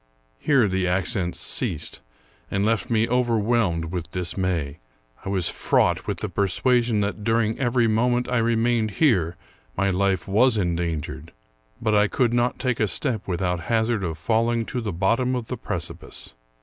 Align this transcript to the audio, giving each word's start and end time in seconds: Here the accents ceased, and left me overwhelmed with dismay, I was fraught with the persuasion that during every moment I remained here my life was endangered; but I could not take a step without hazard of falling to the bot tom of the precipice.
Here 0.39 0.67
the 0.67 0.87
accents 0.87 1.39
ceased, 1.39 2.01
and 2.49 2.65
left 2.65 2.89
me 2.89 3.07
overwhelmed 3.07 3.91
with 3.93 4.09
dismay, 4.11 4.79
I 5.23 5.29
was 5.29 5.47
fraught 5.47 6.07
with 6.07 6.21
the 6.21 6.27
persuasion 6.27 7.01
that 7.01 7.23
during 7.23 7.59
every 7.59 7.85
moment 7.85 8.27
I 8.27 8.39
remained 8.39 8.89
here 8.97 9.37
my 9.77 9.91
life 9.91 10.27
was 10.27 10.57
endangered; 10.57 11.33
but 11.79 11.93
I 11.93 12.07
could 12.07 12.33
not 12.33 12.57
take 12.57 12.79
a 12.79 12.87
step 12.87 13.27
without 13.27 13.59
hazard 13.69 14.03
of 14.03 14.17
falling 14.17 14.65
to 14.73 14.81
the 14.81 14.91
bot 14.91 15.19
tom 15.19 15.35
of 15.35 15.49
the 15.49 15.57
precipice. 15.57 16.33